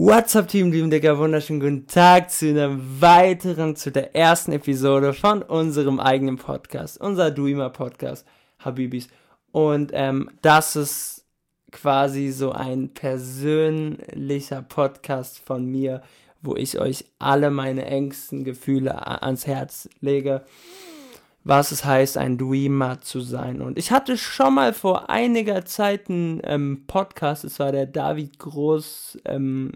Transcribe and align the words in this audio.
What's 0.00 0.36
up, 0.36 0.46
Team 0.46 0.70
Dream 0.70 0.90
Digger? 0.90 1.18
Wunderschönen 1.18 1.58
guten 1.58 1.86
Tag 1.88 2.30
zu 2.30 2.50
einer 2.50 2.78
weiteren, 3.00 3.74
zu 3.74 3.90
der 3.90 4.14
ersten 4.14 4.52
Episode 4.52 5.12
von 5.12 5.42
unserem 5.42 5.98
eigenen 5.98 6.36
Podcast, 6.36 7.00
unser 7.00 7.32
Dreamer 7.32 7.70
Podcast, 7.70 8.24
Habibis. 8.60 9.08
Und 9.50 9.90
ähm, 9.92 10.30
das 10.40 10.76
ist 10.76 11.24
quasi 11.72 12.30
so 12.30 12.52
ein 12.52 12.94
persönlicher 12.94 14.62
Podcast 14.62 15.40
von 15.40 15.66
mir, 15.66 16.02
wo 16.42 16.54
ich 16.54 16.78
euch 16.78 17.04
alle 17.18 17.50
meine 17.50 17.84
engsten 17.86 18.44
Gefühle 18.44 19.04
ans 19.20 19.48
Herz 19.48 19.88
lege 20.00 20.44
was 21.48 21.72
es 21.72 21.82
heißt, 21.82 22.18
ein 22.18 22.36
Dreamer 22.36 23.00
zu 23.00 23.22
sein. 23.22 23.62
Und 23.62 23.78
ich 23.78 23.90
hatte 23.90 24.18
schon 24.18 24.54
mal 24.54 24.74
vor 24.74 25.08
einiger 25.08 25.64
Zeit 25.64 26.10
einen 26.10 26.42
ähm, 26.44 26.84
Podcast, 26.86 27.42
es 27.42 27.58
war 27.58 27.72
der 27.72 27.86
David 27.86 28.38
Groß 28.38 29.18
ähm, 29.24 29.72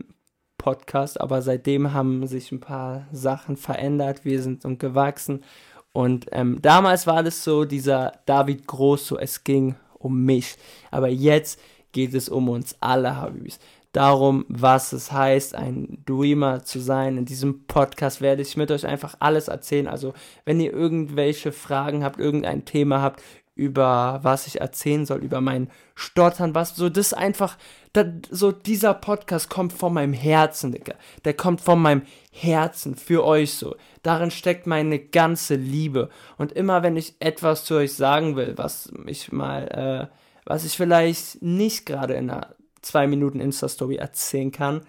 Podcast, 0.58 1.18
aber 1.18 1.40
seitdem 1.40 1.94
haben 1.94 2.26
sich 2.26 2.52
ein 2.52 2.60
paar 2.60 3.06
Sachen 3.10 3.56
verändert, 3.56 4.26
wir 4.26 4.42
sind 4.42 4.66
und 4.66 4.80
gewachsen. 4.80 5.44
Und 5.92 6.26
ähm, 6.32 6.58
damals 6.60 7.06
war 7.06 7.22
das 7.22 7.42
so, 7.42 7.64
dieser 7.64 8.12
David 8.26 8.66
Groß, 8.66 9.06
so 9.06 9.16
es 9.16 9.42
ging 9.42 9.74
um 9.94 10.26
mich. 10.26 10.56
Aber 10.90 11.08
jetzt 11.08 11.58
geht 11.92 12.12
es 12.12 12.28
um 12.28 12.50
uns 12.50 12.76
alle, 12.80 13.16
Habibis 13.16 13.58
darum, 13.92 14.46
was 14.48 14.92
es 14.92 15.12
heißt, 15.12 15.54
ein 15.54 16.02
Dreamer 16.06 16.64
zu 16.64 16.80
sein. 16.80 17.18
In 17.18 17.26
diesem 17.26 17.66
Podcast 17.66 18.20
werde 18.20 18.42
ich 18.42 18.56
mit 18.56 18.70
euch 18.70 18.86
einfach 18.86 19.16
alles 19.20 19.48
erzählen. 19.48 19.86
Also, 19.86 20.14
wenn 20.44 20.60
ihr 20.60 20.72
irgendwelche 20.72 21.52
Fragen 21.52 22.02
habt, 22.02 22.18
irgendein 22.18 22.64
Thema 22.64 23.02
habt, 23.02 23.22
über 23.54 24.20
was 24.22 24.46
ich 24.46 24.62
erzählen 24.62 25.04
soll, 25.04 25.18
über 25.18 25.42
mein 25.42 25.70
Stottern, 25.94 26.54
was 26.54 26.74
so, 26.74 26.88
das 26.88 27.12
einfach, 27.12 27.58
das, 27.92 28.06
so 28.30 28.50
dieser 28.50 28.94
Podcast 28.94 29.50
kommt 29.50 29.74
von 29.74 29.92
meinem 29.92 30.14
Herzen, 30.14 30.72
Digga. 30.72 30.94
Der 31.26 31.34
kommt 31.34 31.60
von 31.60 31.80
meinem 31.80 32.02
Herzen 32.30 32.96
für 32.96 33.24
euch 33.24 33.52
so. 33.52 33.76
Darin 34.02 34.30
steckt 34.30 34.66
meine 34.66 34.98
ganze 34.98 35.56
Liebe. 35.56 36.08
Und 36.38 36.52
immer 36.52 36.82
wenn 36.82 36.96
ich 36.96 37.14
etwas 37.20 37.66
zu 37.66 37.74
euch 37.74 37.92
sagen 37.92 38.36
will, 38.36 38.54
was 38.56 38.90
ich 39.06 39.32
mal, 39.32 40.08
äh, 40.10 40.16
was 40.46 40.64
ich 40.64 40.74
vielleicht 40.74 41.42
nicht 41.42 41.84
gerade 41.84 42.14
in 42.14 42.30
einer 42.30 42.54
zwei 42.82 43.06
Minuten 43.06 43.40
Insta-Story 43.40 43.96
erzählen 43.96 44.52
kann, 44.52 44.82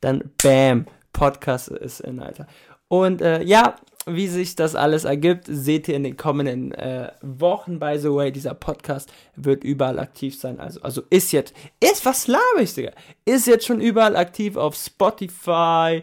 dann 0.00 0.30
bam, 0.42 0.86
Podcast 1.12 1.68
ist 1.68 2.00
in, 2.00 2.20
Alter. 2.20 2.46
Und 2.88 3.20
äh, 3.22 3.42
ja, 3.42 3.76
wie 4.06 4.28
sich 4.28 4.56
das 4.56 4.74
alles 4.74 5.04
ergibt, 5.04 5.44
seht 5.46 5.86
ihr 5.88 5.94
in 5.94 6.04
den 6.04 6.16
kommenden 6.16 6.72
äh, 6.72 7.12
Wochen. 7.20 7.78
By 7.78 7.98
the 7.98 8.10
way, 8.10 8.32
dieser 8.32 8.54
Podcast 8.54 9.12
wird 9.36 9.62
überall 9.62 9.98
aktiv 9.98 10.38
sein. 10.38 10.58
Also, 10.58 10.80
also 10.82 11.02
ist 11.10 11.32
jetzt, 11.32 11.54
ist, 11.80 12.04
was 12.06 12.26
laber 12.26 12.60
ich, 12.60 12.74
Digga? 12.74 12.92
Ist 13.24 13.46
jetzt 13.46 13.66
schon 13.66 13.80
überall 13.80 14.16
aktiv 14.16 14.56
auf 14.56 14.74
Spotify, 14.74 16.02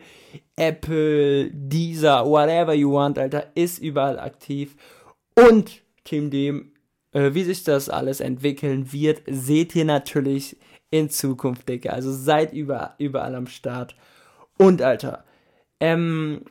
Apple, 0.56 1.50
Deezer, 1.52 2.26
whatever 2.26 2.74
you 2.74 2.94
want, 2.94 3.18
Alter. 3.18 3.48
Ist 3.56 3.80
überall 3.80 4.20
aktiv. 4.20 4.76
Und 5.36 5.82
Team 6.04 6.30
Dem, 6.30 6.72
äh, 7.12 7.34
wie 7.34 7.44
sich 7.44 7.64
das 7.64 7.90
alles 7.90 8.20
entwickeln 8.20 8.94
wird, 8.94 9.24
seht 9.28 9.76
ihr 9.76 9.86
natürlich 9.86 10.58
in 10.90 11.10
Zukunft, 11.10 11.68
Digga. 11.68 11.92
Also 11.92 12.12
seid 12.12 12.54
über, 12.54 12.96
überall 12.98 13.36
am 13.36 13.48
Start. 13.48 13.96
Und, 14.58 14.82
Alter, 14.82 15.24
ähm, 15.80 16.46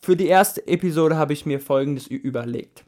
für 0.00 0.16
die 0.16 0.26
erste 0.26 0.66
Episode 0.66 1.16
habe 1.16 1.32
ich 1.32 1.46
mir 1.46 1.60
folgendes 1.60 2.06
überlegt. 2.06 2.84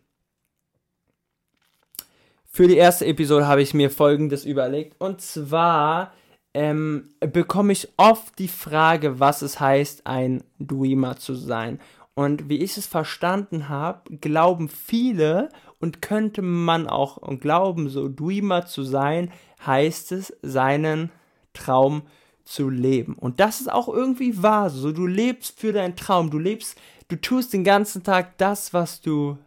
Für 2.44 2.66
die 2.66 2.76
erste 2.76 3.06
Episode 3.06 3.46
habe 3.46 3.62
ich 3.62 3.74
mir 3.74 3.90
folgendes 3.90 4.44
überlegt. 4.44 5.00
Und 5.00 5.20
zwar 5.20 6.12
ähm, 6.52 7.10
bekomme 7.20 7.72
ich 7.72 7.88
oft 7.96 8.38
die 8.38 8.48
Frage, 8.48 9.20
was 9.20 9.42
es 9.42 9.60
heißt, 9.60 10.06
ein 10.06 10.42
Dreamer 10.58 11.16
zu 11.16 11.34
sein. 11.34 11.80
Und 12.14 12.48
wie 12.48 12.58
ich 12.58 12.76
es 12.76 12.86
verstanden 12.86 13.68
habe, 13.68 14.16
glauben 14.16 14.68
viele 14.68 15.48
und 15.80 16.02
könnte 16.02 16.42
man 16.42 16.86
auch 16.86 17.18
glauben, 17.40 17.88
so 17.88 18.08
Dreamer 18.08 18.66
zu 18.66 18.84
sein, 18.84 19.32
heißt 19.66 20.12
es, 20.12 20.36
seinen 20.42 21.10
Traum 21.54 22.02
zu 22.44 22.68
leben. 22.68 23.14
Und 23.14 23.40
das 23.40 23.60
ist 23.60 23.72
auch 23.72 23.88
irgendwie 23.88 24.42
wahr. 24.42 24.70
So, 24.70 24.92
du 24.92 25.06
lebst 25.06 25.58
für 25.58 25.72
deinen 25.72 25.96
Traum. 25.96 26.30
Du 26.30 26.38
lebst, 26.38 26.78
du 27.08 27.16
tust 27.16 27.52
den 27.52 27.64
ganzen 27.64 28.02
Tag 28.02 28.38
das, 28.38 28.72
was 28.74 29.00
du 29.00 29.38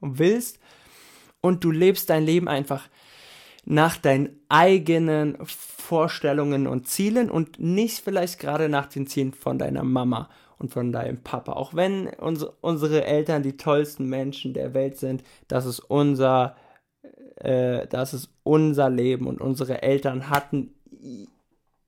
willst. 0.00 0.60
Und 1.40 1.64
du 1.64 1.70
lebst 1.70 2.10
dein 2.10 2.24
Leben 2.24 2.48
einfach 2.48 2.88
nach 3.66 3.96
deinen 3.96 4.40
eigenen 4.48 5.36
Vorstellungen 5.44 6.68
und 6.68 6.88
Zielen 6.88 7.30
und 7.30 7.58
nicht 7.58 7.98
vielleicht 7.98 8.38
gerade 8.38 8.68
nach 8.68 8.86
den 8.86 9.08
Zielen 9.08 9.32
von 9.32 9.58
deiner 9.58 9.82
Mama 9.82 10.30
und 10.56 10.72
von 10.72 10.92
deinem 10.92 11.18
Papa. 11.22 11.52
Auch 11.52 11.74
wenn 11.74 12.06
uns, 12.06 12.44
unsere 12.60 13.04
Eltern 13.04 13.42
die 13.42 13.56
tollsten 13.56 14.08
Menschen 14.08 14.54
der 14.54 14.72
Welt 14.72 14.96
sind, 14.96 15.24
das 15.48 15.66
ist 15.66 15.80
unser, 15.80 16.56
äh, 17.36 17.88
das 17.88 18.14
ist 18.14 18.30
unser 18.44 18.88
Leben 18.88 19.26
und 19.26 19.40
unsere 19.40 19.82
Eltern 19.82 20.30
hatten 20.30 20.72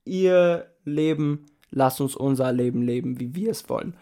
ihr 0.04 0.66
Leben, 0.84 1.46
lass 1.70 2.00
uns 2.00 2.16
unser 2.16 2.52
Leben 2.52 2.82
leben, 2.82 3.20
wie 3.20 3.36
wir 3.36 3.52
es 3.52 3.68
wollen. 3.68 3.96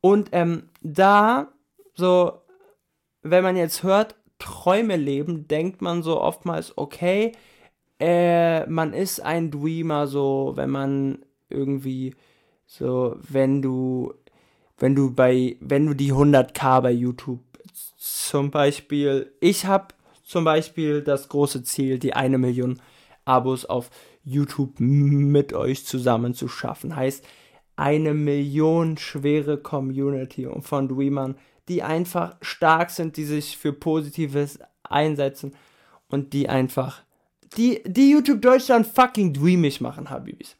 Und 0.00 0.30
ähm, 0.32 0.64
da, 0.80 1.52
so, 1.94 2.42
wenn 3.22 3.44
man 3.44 3.56
jetzt 3.56 3.84
hört, 3.84 4.16
Träume 4.42 4.96
leben, 4.96 5.46
denkt 5.46 5.82
man 5.82 6.02
so 6.02 6.20
oftmals, 6.20 6.76
okay, 6.76 7.30
äh, 8.00 8.66
man 8.66 8.92
ist 8.92 9.20
ein 9.20 9.52
Dreamer, 9.52 10.08
so, 10.08 10.52
wenn 10.56 10.70
man 10.70 11.18
irgendwie 11.48 12.16
so, 12.66 13.16
wenn 13.20 13.62
du, 13.62 14.12
wenn 14.78 14.96
du 14.96 15.14
bei, 15.14 15.56
wenn 15.60 15.86
du 15.86 15.94
die 15.94 16.12
100k 16.12 16.80
bei 16.80 16.90
YouTube 16.90 17.38
zum 17.96 18.50
Beispiel, 18.50 19.32
ich 19.38 19.66
habe 19.66 19.94
zum 20.24 20.42
Beispiel 20.42 21.02
das 21.02 21.28
große 21.28 21.62
Ziel, 21.62 22.00
die 22.00 22.14
eine 22.14 22.38
Million 22.38 22.82
Abos 23.24 23.64
auf 23.64 23.90
YouTube 24.24 24.80
mit 24.80 25.52
euch 25.52 25.86
zusammen 25.86 26.34
zu 26.34 26.48
schaffen. 26.48 26.96
Heißt, 26.96 27.24
eine 27.76 28.12
Million 28.12 28.98
schwere 28.98 29.56
Community 29.56 30.48
von 30.60 30.88
Dreamern, 30.88 31.36
die 31.68 31.82
einfach 31.82 32.36
stark 32.42 32.90
sind, 32.90 33.16
die 33.16 33.24
sich 33.24 33.56
für 33.56 33.72
Positives 33.72 34.58
einsetzen 34.82 35.54
und 36.08 36.32
die 36.32 36.48
einfach, 36.48 37.02
die, 37.56 37.82
die 37.86 38.10
YouTube 38.10 38.42
Deutschland 38.42 38.86
fucking 38.86 39.32
dreamig 39.32 39.80
machen, 39.80 40.10
Habibis. 40.10 40.56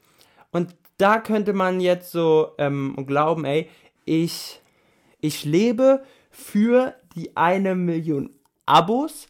Und 0.50 0.74
da 0.98 1.18
könnte 1.18 1.52
man 1.52 1.80
jetzt 1.80 2.12
so 2.12 2.52
ähm, 2.58 2.96
glauben, 3.06 3.44
ey, 3.44 3.68
ich, 4.04 4.60
ich 5.20 5.44
lebe 5.44 6.04
für 6.30 6.94
die 7.14 7.36
eine 7.36 7.74
Million 7.74 8.30
Abos 8.66 9.28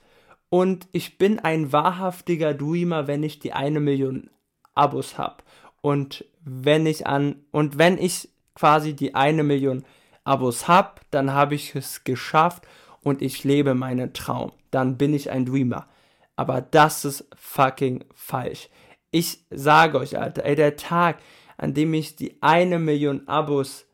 und 0.51 0.87
ich 0.93 1.19
bin 1.19 1.39
ein 1.39 1.73
wahrhaftiger 1.73 2.53
Dreamer, 2.53 3.07
wenn 3.07 3.23
ich 3.23 3.39
die 3.39 3.53
eine 3.53 3.81
Million 3.81 4.29
Abos 4.75 5.17
habe. 5.17 5.43
Und 5.81 6.27
wenn 6.45 6.87
ich 6.87 7.07
an, 7.07 7.37
und 7.51 7.79
wenn 7.79 7.97
ich 7.97 8.29
quasi 8.55 8.95
die 8.95 9.15
eine 9.15 9.43
Million 9.43 9.79
Abos 9.79 10.02
habe, 10.25 11.01
dann 11.11 11.33
habe 11.33 11.55
ich 11.55 11.75
es 11.75 12.05
geschafft 12.05 12.65
und 13.03 13.23
ich 13.23 13.45
lebe 13.45 13.75
meinen 13.75 14.13
Traum. 14.13 14.53
Dann 14.71 14.97
bin 14.97 15.15
ich 15.15 15.31
ein 15.31 15.47
Dreamer. 15.47 15.89
Aber 16.37 16.61
das 16.61 17.05
ist 17.05 17.27
fucking 17.37 18.05
falsch. 18.15 18.69
Ich 19.11 19.45
sage 19.51 19.99
euch, 19.99 20.19
Alter, 20.19 20.45
ey, 20.45 20.57
der 20.57 20.77
Tag, 20.77 21.19
an 21.59 21.75
dem 21.75 21.93
ich 21.95 22.17
die 22.17 22.39
eine 22.41 22.79
Million 22.79 23.29
Abos 23.29 23.87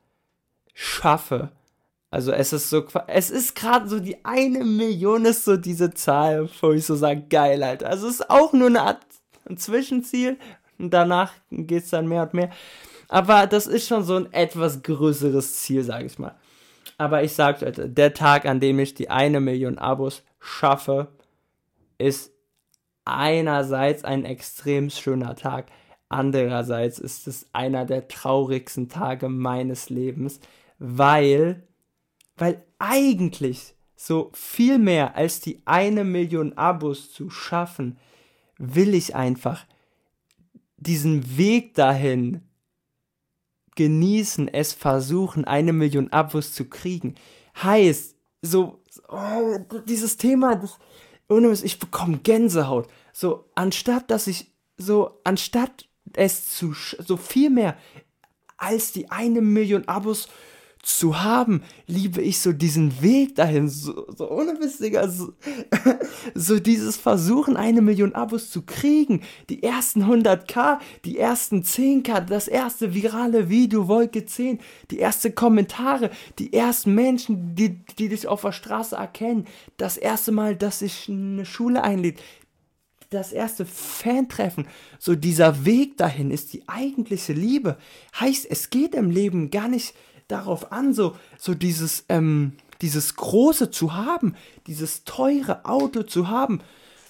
schaffe. 0.74 1.50
Also 2.10 2.32
es 2.32 2.52
ist 2.52 2.70
so, 2.70 2.84
es 3.08 3.30
ist 3.30 3.54
gerade 3.54 3.88
so 3.88 4.00
die 4.00 4.24
eine 4.24 4.64
Million 4.64 5.24
ist 5.24 5.44
so 5.44 5.56
diese 5.56 5.92
Zahl, 5.92 6.48
wo 6.60 6.72
ich 6.72 6.86
so 6.86 6.94
sage, 6.94 7.24
geil, 7.28 7.62
Alter. 7.62 7.88
Also 7.88 8.06
es 8.06 8.20
ist 8.20 8.30
auch 8.30 8.52
nur 8.52 8.68
eine 8.68 8.82
Art 8.82 9.04
Zwischenziel 9.56 10.38
und 10.78 10.90
danach 10.90 11.32
geht 11.50 11.84
es 11.84 11.90
dann 11.90 12.08
mehr 12.08 12.22
und 12.22 12.34
mehr. 12.34 12.50
Aber 13.08 13.46
das 13.46 13.66
ist 13.66 13.88
schon 13.88 14.04
so 14.04 14.16
ein 14.16 14.32
etwas 14.32 14.82
größeres 14.82 15.62
Ziel, 15.62 15.82
sage 15.82 16.06
ich 16.06 16.18
mal. 16.18 16.36
Aber 16.98 17.22
ich 17.22 17.32
sage 17.32 17.66
euch, 17.66 17.76
der 17.78 18.12
Tag, 18.12 18.44
an 18.44 18.60
dem 18.60 18.78
ich 18.78 18.94
die 18.94 19.08
eine 19.08 19.40
Million 19.40 19.78
Abos 19.78 20.22
schaffe, 20.40 21.08
ist 21.96 22.32
einerseits 23.04 24.04
ein 24.04 24.24
extrem 24.24 24.90
schöner 24.90 25.34
Tag. 25.34 25.66
Andererseits 26.08 26.98
ist 26.98 27.26
es 27.26 27.48
einer 27.52 27.84
der 27.84 28.08
traurigsten 28.08 28.88
Tage 28.88 29.28
meines 29.28 29.90
Lebens, 29.90 30.40
weil, 30.78 31.66
weil 32.36 32.64
eigentlich 32.78 33.74
so 33.96 34.30
viel 34.34 34.78
mehr 34.78 35.16
als 35.16 35.40
die 35.40 35.62
eine 35.64 36.04
Million 36.04 36.52
Abos 36.54 37.12
zu 37.12 37.30
schaffen, 37.30 37.98
will 38.58 38.94
ich 38.94 39.14
einfach 39.14 39.64
diesen 40.76 41.36
Weg 41.36 41.74
dahin 41.74 42.47
genießen, 43.78 44.48
es 44.48 44.72
versuchen, 44.72 45.44
eine 45.44 45.72
Million 45.72 46.12
Abos 46.12 46.52
zu 46.52 46.64
kriegen. 46.64 47.14
Heißt, 47.62 48.16
so, 48.42 48.82
oh, 49.08 49.58
dieses 49.86 50.16
Thema, 50.16 50.56
das, 50.56 50.78
ohne 51.28 51.52
ich 51.52 51.78
bekomme 51.78 52.18
Gänsehaut. 52.18 52.88
So, 53.12 53.44
anstatt 53.54 54.10
dass 54.10 54.26
ich, 54.26 54.52
so, 54.76 55.20
anstatt 55.22 55.88
es 56.14 56.56
zu, 56.56 56.72
so 56.72 57.16
viel 57.16 57.50
mehr 57.50 57.76
als 58.56 58.90
die 58.90 59.12
eine 59.12 59.40
Million 59.40 59.86
Abos 59.86 60.28
zu 60.82 61.20
haben, 61.22 61.62
liebe 61.86 62.22
ich 62.22 62.40
so 62.40 62.52
diesen 62.52 63.02
Weg 63.02 63.34
dahin, 63.34 63.68
so, 63.68 64.06
so 64.16 64.30
ohne 64.30 64.54
Mist, 64.54 64.80
Digga, 64.80 65.08
so, 65.08 65.32
so 66.34 66.60
dieses 66.60 66.96
Versuchen, 66.96 67.56
eine 67.56 67.82
Million 67.82 68.14
Abos 68.14 68.50
zu 68.50 68.62
kriegen, 68.62 69.22
die 69.48 69.62
ersten 69.62 70.04
100k, 70.04 70.78
die 71.04 71.18
ersten 71.18 71.62
10k, 71.62 72.20
das 72.20 72.48
erste 72.48 72.94
virale 72.94 73.48
Video, 73.48 73.88
Wolke 73.88 74.24
10, 74.24 74.60
die 74.90 75.00
ersten 75.00 75.34
Kommentare, 75.34 76.10
die 76.38 76.52
ersten 76.52 76.94
Menschen, 76.94 77.54
die, 77.54 77.80
die 77.98 78.08
dich 78.08 78.26
auf 78.26 78.42
der 78.42 78.52
Straße 78.52 78.96
erkennen, 78.96 79.46
das 79.76 79.96
erste 79.96 80.32
Mal, 80.32 80.56
dass 80.56 80.78
sich 80.80 81.08
eine 81.08 81.44
Schule 81.44 81.82
einlädt, 81.82 82.20
das 83.10 83.32
erste 83.32 83.64
Fan-Treffen, 83.64 84.66
so 84.98 85.14
dieser 85.14 85.64
Weg 85.64 85.96
dahin 85.96 86.30
ist 86.30 86.52
die 86.52 86.68
eigentliche 86.68 87.32
Liebe. 87.32 87.78
Heißt, 88.20 88.46
es 88.50 88.68
geht 88.68 88.94
im 88.94 89.10
Leben 89.10 89.50
gar 89.50 89.68
nicht 89.68 89.94
darauf 90.28 90.72
an, 90.72 90.94
so, 90.94 91.16
so 91.38 91.54
dieses, 91.54 92.04
ähm, 92.08 92.52
dieses 92.80 93.16
Große 93.16 93.70
zu 93.70 93.94
haben, 93.94 94.36
dieses 94.66 95.04
teure 95.04 95.64
Auto 95.64 96.02
zu 96.02 96.28
haben, 96.28 96.60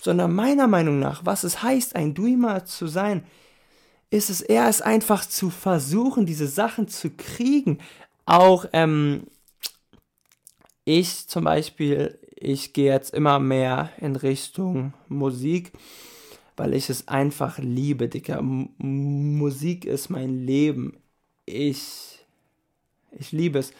sondern 0.01 0.35
meiner 0.35 0.69
Meinung 0.69 0.99
nach, 0.99 1.27
was 1.27 1.45
es 1.45 1.63
heißt, 1.63 1.97
ein 1.97 2.15
Dreamer 2.15 2.65
zu 2.65 2.87
sein, 2.87 3.25
ist 4.11 4.31
es 4.31 4.41
eher 4.41 4.69
es 4.69 4.81
einfach 4.81 5.27
zu 5.27 5.51
versuchen, 5.51 6.25
diese 6.25 6.47
Sachen 6.47 6.89
zu 6.89 7.11
kriegen. 7.11 7.79
Auch 8.25 8.67
ähm, 8.73 9.25
ich 10.85 11.29
zum 11.29 11.45
Beispiel, 11.45 12.19
ich 12.35 12.73
gehe 12.73 12.93
jetzt 12.93 13.13
immer 13.13 13.39
mehr 13.39 13.91
in 14.01 14.17
Richtung 14.17 14.95
Musik, 15.09 15.73
weil 16.57 16.75
ich 16.75 16.89
es 16.89 17.09
einfach 17.09 17.59
liebe, 17.59 18.09
Dicker. 18.09 18.39
M 18.39 18.71
Musik 18.79 19.85
ist 19.85 20.09
mein 20.09 20.47
Leben. 20.47 20.97
Ich 21.45 22.18
ich 23.19 23.33
liebe 23.33 23.59
es. 23.59 23.73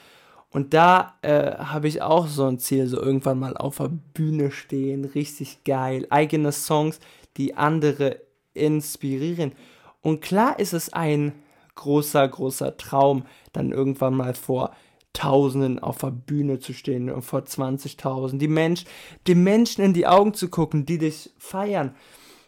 Und 0.51 0.73
da 0.73 1.19
äh, 1.23 1.57
habe 1.57 1.89
ich 1.89 2.01
auch 2.01 2.27
so 2.27 2.47
ein 2.47 2.59
Ziel, 2.59 2.87
so 2.87 3.01
irgendwann 3.01 3.39
mal 3.39 3.57
auf 3.57 3.77
der 3.77 3.91
Bühne 4.15 4.51
stehen, 4.51 5.05
richtig 5.05 5.65
geil, 5.65 6.07
eigene 6.11 6.53
Songs, 6.53 7.01
die 7.37 7.55
andere 7.57 8.23
inspirieren. 8.55 9.53
Und 10.01 10.21
klar 10.23 10.59
ist 10.59 10.73
es 10.73 10.93
ein 10.93 11.33
großer, 11.75 12.27
großer 12.27 12.77
Traum, 12.77 13.25
dann 13.53 13.73
irgendwann 13.73 14.15
mal 14.15 14.35
vor 14.35 14.73
Tausenden 15.13 15.79
auf 15.79 15.99
der 15.99 16.11
Bühne 16.11 16.61
zu 16.61 16.73
stehen 16.73 17.11
und 17.11 17.23
vor 17.23 17.41
20.000, 17.41 18.39
die 18.39 18.49
Mensch, 18.49 18.85
den 19.27 19.43
Menschen 19.43 19.85
in 19.85 19.93
die 19.93 20.07
Augen 20.07 20.33
zu 20.33 20.49
gucken, 20.49 20.87
die 20.87 20.99
dich 20.99 21.31
feiern. 21.39 21.95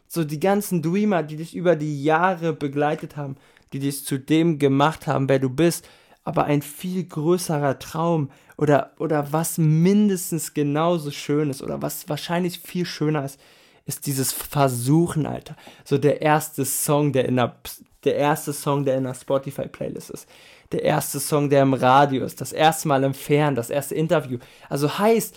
So 0.06 0.24
die 0.24 0.40
ganzen 0.40 0.82
Dreamer, 0.82 1.22
die 1.22 1.36
dich 1.36 1.54
über 1.54 1.76
die 1.76 2.02
Jahre 2.02 2.52
begleitet 2.52 3.16
haben, 3.16 3.36
die 3.72 3.78
dich 3.78 4.04
zu 4.04 4.18
dem 4.18 4.58
gemacht 4.58 5.06
haben, 5.06 5.28
wer 5.28 5.38
du 5.38 5.50
bist 5.50 5.88
aber 6.24 6.44
ein 6.44 6.62
viel 6.62 7.04
größerer 7.04 7.78
Traum 7.78 8.30
oder, 8.56 8.92
oder 8.98 9.32
was 9.32 9.58
mindestens 9.58 10.54
genauso 10.54 11.10
schön 11.10 11.50
ist 11.50 11.62
oder 11.62 11.80
was 11.82 12.08
wahrscheinlich 12.08 12.60
viel 12.60 12.84
schöner 12.84 13.24
ist, 13.24 13.40
ist 13.86 14.06
dieses 14.06 14.32
Versuchen, 14.32 15.26
Alter. 15.26 15.56
So 15.84 15.98
der 15.98 16.22
erste 16.22 16.64
Song, 16.64 17.12
der 17.12 17.24
in 17.24 17.36
der, 17.36 17.56
der 18.04 18.16
erste 18.16 18.52
Song, 18.52 18.84
der 18.84 18.98
in 18.98 19.04
der 19.04 19.14
Spotify-Playlist 19.14 20.10
ist. 20.10 20.28
Der 20.72 20.84
erste 20.84 21.18
Song, 21.18 21.50
der 21.50 21.62
im 21.62 21.74
Radio 21.74 22.24
ist. 22.24 22.40
Das 22.40 22.52
erste 22.52 22.86
Mal 22.86 23.02
im 23.02 23.14
Fern, 23.14 23.54
das 23.54 23.70
erste 23.70 23.94
Interview. 23.94 24.38
Also 24.68 24.98
heißt, 24.98 25.36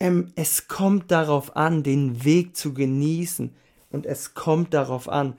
ähm, 0.00 0.32
es 0.36 0.68
kommt 0.68 1.10
darauf 1.10 1.56
an, 1.56 1.82
den 1.82 2.24
Weg 2.24 2.56
zu 2.56 2.72
genießen. 2.72 3.54
Und 3.90 4.06
es 4.06 4.34
kommt 4.34 4.72
darauf 4.72 5.08
an, 5.08 5.34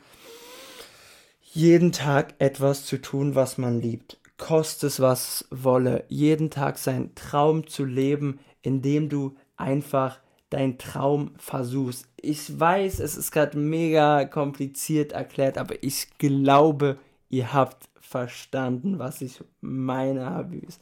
jeden 1.41 1.91
Tag 1.91 2.35
etwas 2.37 2.85
zu 2.85 3.01
tun, 3.01 3.33
was 3.33 3.57
man 3.57 3.81
liebt 3.81 4.18
koste 4.39 4.87
es 4.87 4.99
was 4.99 5.45
wolle, 5.51 6.05
jeden 6.07 6.49
Tag 6.49 6.79
seinen 6.79 7.13
Traum 7.13 7.67
zu 7.67 7.85
leben, 7.85 8.39
indem 8.63 9.09
du 9.09 9.35
einfach 9.57 10.19
deinen 10.49 10.79
Traum 10.79 11.33
versuchst. 11.37 12.07
Ich 12.19 12.59
weiß, 12.59 12.99
es 12.99 13.15
ist 13.15 13.31
gerade 13.31 13.57
mega 13.57 14.25
kompliziert 14.25 15.11
erklärt, 15.11 15.59
aber 15.59 15.75
ich 15.83 16.17
glaube, 16.17 16.97
ihr 17.29 17.53
habt 17.53 17.87
verstanden, 17.99 18.97
was 18.97 19.21
ich 19.21 19.43
meine, 19.61 20.25
Habis. 20.25 20.79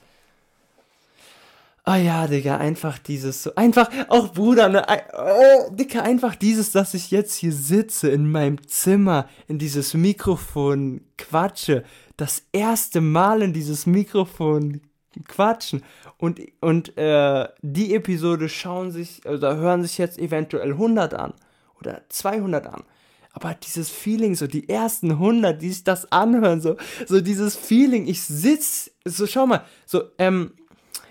Ah 1.90 1.96
ja, 1.96 2.28
Digga, 2.28 2.58
einfach 2.58 3.00
dieses 3.00 3.44
so, 3.44 3.56
einfach, 3.56 3.90
auch 4.10 4.34
Bruder, 4.34 4.68
ne, 4.68 4.86
oh, 5.14 5.74
Digga, 5.74 6.02
einfach 6.02 6.36
dieses, 6.36 6.72
dass 6.72 6.94
ich 6.94 7.12
jetzt 7.12 7.36
hier 7.36 7.54
sitze 7.54 8.10
in 8.10 8.30
meinem 8.30 8.68
Zimmer, 8.68 9.30
in 9.48 9.58
dieses 9.58 9.94
Mikrofon 9.94 11.00
quatsche, 11.18 11.86
das 12.18 12.44
erste 12.52 13.00
Mal 13.00 13.42
in 13.42 13.54
dieses 13.54 13.86
Mikrofon 13.86 14.82
quatschen 15.30 15.82
und, 16.18 16.42
und 16.60 16.98
äh, 16.98 17.48
die 17.62 17.96
Episode 17.96 18.50
schauen 18.50 18.92
sich, 18.92 19.26
oder 19.26 19.56
hören 19.56 19.82
sich 19.84 19.98
jetzt 19.98 20.20
eventuell 20.20 20.72
100 20.72 21.14
an 21.14 21.36
oder 21.80 22.02
200 22.10 22.68
an. 22.68 22.84
Aber 23.32 23.54
dieses 23.54 23.90
Feeling, 23.90 24.36
so 24.36 24.46
die 24.46 24.68
ersten 24.68 25.12
100, 25.12 25.62
die 25.62 25.70
sich 25.70 25.86
das 25.86 26.12
anhören, 26.12 26.60
so, 26.60 26.76
so 27.06 27.22
dieses 27.22 27.56
Feeling, 27.56 28.08
ich 28.08 28.24
sitz, 28.24 28.92
so 29.06 29.26
schau 29.26 29.48
mal, 29.48 29.64
so, 29.86 30.04
ähm, 30.18 30.52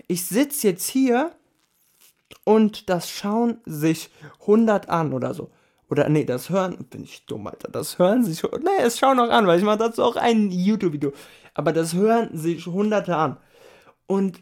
ich 0.07 0.25
sitz 0.25 0.63
jetzt 0.63 0.87
hier 0.89 1.31
und 2.43 2.89
das 2.89 3.09
schauen 3.09 3.59
sich 3.65 4.09
100 4.41 4.89
an 4.89 5.13
oder 5.13 5.33
so. 5.33 5.51
Oder 5.89 6.09
nee, 6.09 6.25
das 6.25 6.49
hören, 6.49 6.85
bin 6.89 7.03
ich 7.03 7.25
dumm, 7.25 7.47
Alter. 7.47 7.69
Das 7.69 7.97
hören 7.97 8.23
sich, 8.25 8.43
nee, 8.43 8.83
es 8.83 8.99
schauen 8.99 9.19
auch 9.19 9.29
an, 9.29 9.47
weil 9.47 9.59
ich 9.59 9.65
mache 9.65 9.77
dazu 9.77 10.03
auch 10.03 10.17
ein 10.17 10.51
YouTube-Video. 10.51 11.13
Aber 11.53 11.71
das 11.71 11.93
hören 11.93 12.37
sich 12.37 12.65
hunderte 12.65 13.15
an. 13.15 13.37
Und 14.05 14.41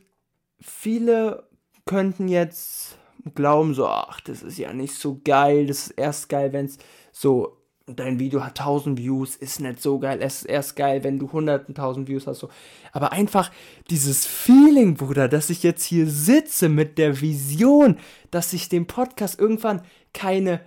viele 0.60 1.48
könnten 1.86 2.28
jetzt 2.28 2.98
glauben 3.36 3.74
so, 3.74 3.88
ach, 3.88 4.22
das 4.22 4.42
ist 4.42 4.58
ja 4.58 4.74
nicht 4.74 4.96
so 4.96 5.22
geil. 5.24 5.68
Das 5.68 5.88
ist 5.88 5.92
erst 5.92 6.30
geil, 6.30 6.52
wenn 6.52 6.66
es 6.66 6.78
so, 7.12 7.58
dein 7.88 8.20
Video 8.20 8.44
hat 8.44 8.60
1000 8.60 8.98
Views, 8.98 9.36
ist 9.36 9.60
nicht 9.60 9.82
so 9.82 10.00
geil. 10.00 10.20
Es 10.22 10.38
ist 10.38 10.46
erst 10.46 10.76
geil, 10.76 11.04
wenn 11.04 11.20
du 11.20 11.32
hunderten 11.32 11.76
tausend 11.76 12.08
Views 12.08 12.26
hast. 12.26 12.40
So. 12.40 12.50
Aber 12.92 13.12
einfach 13.12 13.52
dieses 13.90 14.26
Feeling, 14.26 14.96
Bruder, 14.96 15.28
dass 15.28 15.50
ich 15.50 15.62
jetzt 15.62 15.84
hier 15.84 16.10
sitze 16.10 16.68
mit 16.68 16.98
der 16.98 17.22
Vision, 17.22 17.98
dass 18.32 18.54
ich 18.54 18.70
den 18.70 18.88
Podcast 18.88 19.40
irgendwann 19.40 19.82
keine 20.14 20.62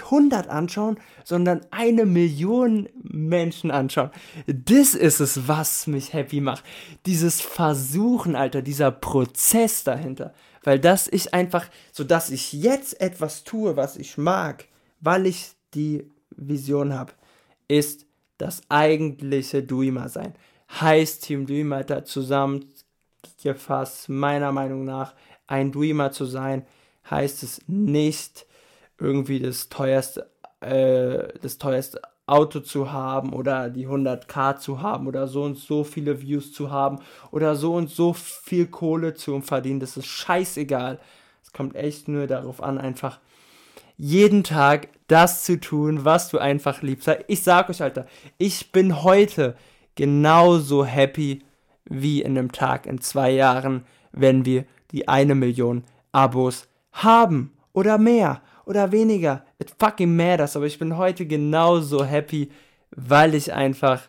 100 0.00 0.48
anschauen, 0.48 0.98
sondern 1.24 1.60
eine 1.70 2.06
Million 2.06 2.88
Menschen 3.02 3.70
anschauen. 3.70 4.10
Das 4.46 4.94
ist 4.94 5.20
es, 5.20 5.48
was 5.48 5.86
mich 5.86 6.12
happy 6.12 6.40
macht. 6.40 6.64
Dieses 7.06 7.40
Versuchen, 7.40 8.36
Alter, 8.36 8.62
dieser 8.62 8.90
Prozess 8.90 9.84
dahinter. 9.84 10.32
Weil 10.62 10.78
das 10.78 11.08
ich 11.08 11.34
einfach, 11.34 11.66
so 11.90 12.04
dass 12.04 12.30
ich 12.30 12.52
jetzt 12.52 13.00
etwas 13.00 13.42
tue, 13.42 13.76
was 13.76 13.96
ich 13.96 14.16
mag, 14.16 14.66
weil 15.00 15.26
ich 15.26 15.50
die 15.74 16.11
Vision 16.36 16.94
habe, 16.94 17.12
ist 17.68 18.06
das 18.38 18.62
eigentliche 18.68 19.62
Dreamer 19.62 20.08
sein. 20.08 20.34
Heißt 20.80 21.24
Team 21.24 21.72
Alter, 21.72 22.04
zusammengefasst, 22.04 24.08
meiner 24.08 24.52
Meinung 24.52 24.84
nach, 24.84 25.14
ein 25.46 25.72
Dreamer 25.72 26.12
zu 26.12 26.24
sein, 26.24 26.66
heißt 27.10 27.42
es 27.42 27.60
nicht, 27.66 28.46
irgendwie 28.98 29.40
das 29.40 29.68
teuerste, 29.68 30.30
äh, 30.60 31.38
das 31.40 31.58
teuerste 31.58 32.00
Auto 32.26 32.60
zu 32.60 32.92
haben 32.92 33.32
oder 33.32 33.68
die 33.68 33.86
100k 33.86 34.58
zu 34.58 34.80
haben 34.80 35.06
oder 35.06 35.26
so 35.26 35.42
und 35.42 35.58
so 35.58 35.84
viele 35.84 36.22
Views 36.22 36.52
zu 36.52 36.70
haben 36.70 37.00
oder 37.30 37.56
so 37.56 37.74
und 37.74 37.90
so 37.90 38.12
viel 38.12 38.68
Kohle 38.68 39.14
zu 39.14 39.40
verdienen. 39.40 39.80
Das 39.80 39.96
ist 39.96 40.06
scheißegal. 40.06 41.00
Es 41.42 41.52
kommt 41.52 41.74
echt 41.74 42.08
nur 42.08 42.26
darauf 42.26 42.62
an, 42.62 42.78
einfach 42.78 43.20
jeden 44.02 44.42
Tag 44.42 44.88
das 45.06 45.44
zu 45.44 45.60
tun, 45.60 46.04
was 46.04 46.28
du 46.28 46.38
einfach 46.38 46.82
liebst. 46.82 47.08
Ich 47.28 47.44
sag 47.44 47.70
euch, 47.70 47.80
Alter, 47.80 48.06
ich 48.36 48.72
bin 48.72 49.04
heute 49.04 49.54
genauso 49.94 50.84
happy 50.84 51.44
wie 51.84 52.20
in 52.20 52.36
einem 52.36 52.50
Tag 52.50 52.86
in 52.86 53.00
zwei 53.00 53.30
Jahren, 53.30 53.84
wenn 54.10 54.44
wir 54.44 54.64
die 54.90 55.06
eine 55.06 55.36
Million 55.36 55.84
Abos 56.10 56.66
haben 56.90 57.52
oder 57.72 57.96
mehr 57.96 58.42
oder 58.66 58.90
weniger. 58.90 59.44
It 59.60 59.72
fucking 59.78 60.16
matters. 60.16 60.56
Aber 60.56 60.66
ich 60.66 60.80
bin 60.80 60.96
heute 60.96 61.24
genauso 61.24 62.04
happy, 62.04 62.50
weil 62.90 63.36
ich 63.36 63.52
einfach 63.52 64.02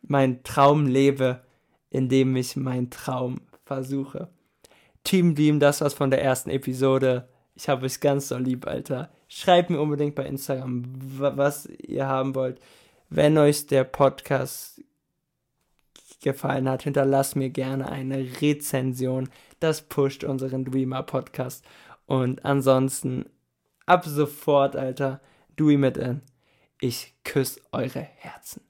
meinen 0.00 0.42
Traum 0.44 0.86
lebe, 0.86 1.42
indem 1.90 2.36
ich 2.36 2.56
meinen 2.56 2.88
Traum 2.88 3.42
versuche. 3.66 4.30
Team 5.04 5.34
Beam, 5.34 5.60
das 5.60 5.82
war's 5.82 5.92
von 5.92 6.10
der 6.10 6.22
ersten 6.22 6.48
Episode. 6.48 7.28
Ich 7.60 7.68
habe 7.68 7.84
euch 7.84 8.00
ganz 8.00 8.28
so 8.28 8.38
lieb, 8.38 8.66
Alter. 8.66 9.10
Schreibt 9.28 9.68
mir 9.68 9.82
unbedingt 9.82 10.14
bei 10.14 10.24
Instagram, 10.24 10.84
was 10.96 11.66
ihr 11.66 12.06
haben 12.06 12.34
wollt. 12.34 12.58
Wenn 13.10 13.36
euch 13.36 13.66
der 13.66 13.84
Podcast 13.84 14.82
gefallen 16.22 16.70
hat, 16.70 16.84
hinterlasst 16.84 17.36
mir 17.36 17.50
gerne 17.50 17.92
eine 17.92 18.16
Rezension. 18.40 19.28
Das 19.58 19.82
pusht 19.82 20.24
unseren 20.24 20.64
Dreamer 20.64 21.02
Podcast. 21.02 21.62
Und 22.06 22.46
ansonsten 22.46 23.26
ab 23.84 24.06
sofort, 24.06 24.74
Alter, 24.74 25.20
Dewey 25.58 25.76
mit 25.76 25.98
in. 25.98 26.22
Ich 26.80 27.12
küsse 27.24 27.60
eure 27.72 28.00
Herzen. 28.00 28.62